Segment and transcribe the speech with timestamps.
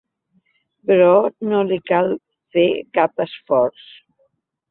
[0.91, 1.09] Però
[1.51, 2.09] no li cal
[2.55, 2.65] fer
[2.99, 3.87] cap esforç.